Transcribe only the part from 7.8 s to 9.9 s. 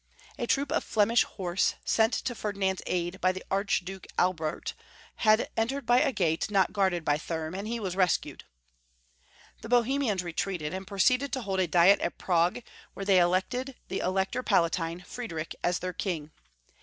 rescued. The